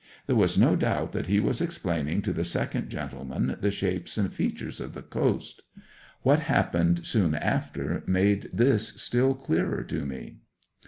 [0.25, 4.33] There was no doubt that he was explaining to the second gentleman the shapes and
[4.33, 5.61] features of the coast.
[6.23, 10.37] What happened soon after made this still clearer to me.